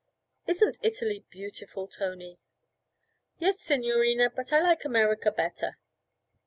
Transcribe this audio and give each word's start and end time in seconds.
'Isn't 0.47 0.79
Italy 0.81 1.25
beautiful, 1.29 1.87
Tony?' 1.87 2.39
'Yes, 3.37 3.59
signorina, 3.59 4.31
but 4.31 4.51
I 4.51 4.59
like 4.59 4.83
America 4.83 5.31
better.' 5.31 5.77